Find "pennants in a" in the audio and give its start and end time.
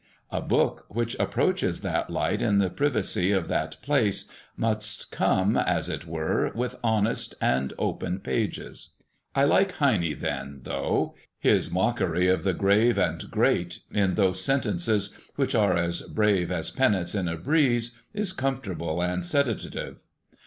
16.71-17.37